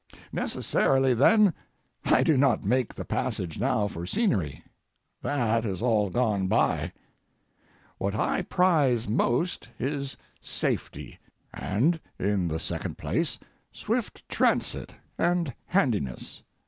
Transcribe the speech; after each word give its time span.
Necessarily, 0.33 1.13
then, 1.13 1.53
I 2.05 2.23
do 2.23 2.35
not 2.35 2.63
make 2.63 2.95
the 2.95 3.05
passage 3.05 3.59
now 3.59 3.87
for 3.87 4.07
scenery. 4.07 4.63
That 5.21 5.63
is 5.63 5.79
all 5.79 6.09
gone 6.09 6.47
by. 6.47 6.91
What 7.99 8.15
I 8.15 8.41
prize 8.41 9.07
most 9.07 9.69
is 9.77 10.17
safety, 10.41 11.19
and 11.53 11.99
in 12.17 12.47
the 12.47 12.57
second 12.57 12.97
place 12.97 13.37
swift 13.71 14.27
transit 14.27 14.95
and 15.19 15.53
handiness. 15.67 16.41